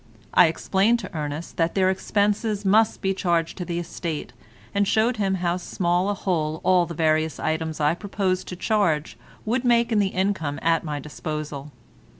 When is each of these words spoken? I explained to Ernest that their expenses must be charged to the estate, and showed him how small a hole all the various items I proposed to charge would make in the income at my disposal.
I 0.33 0.47
explained 0.47 0.97
to 1.01 1.15
Ernest 1.15 1.57
that 1.57 1.75
their 1.75 1.91
expenses 1.91 2.65
must 2.65 3.03
be 3.03 3.13
charged 3.13 3.55
to 3.59 3.65
the 3.65 3.77
estate, 3.77 4.33
and 4.73 4.87
showed 4.87 5.17
him 5.17 5.35
how 5.35 5.57
small 5.57 6.09
a 6.09 6.15
hole 6.15 6.59
all 6.63 6.87
the 6.87 6.95
various 6.95 7.39
items 7.39 7.79
I 7.79 7.93
proposed 7.93 8.47
to 8.47 8.55
charge 8.55 9.15
would 9.45 9.63
make 9.63 9.91
in 9.91 9.99
the 9.99 10.07
income 10.07 10.57
at 10.63 10.83
my 10.83 10.97
disposal. 10.99 11.71